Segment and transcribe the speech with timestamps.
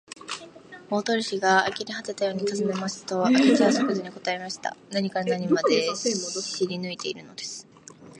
[0.89, 4.75] 大鳥氏があきれはてたようにたずねますと、明智はそくざに答えました。
[4.89, 7.67] 何から何まで知りぬいているのです。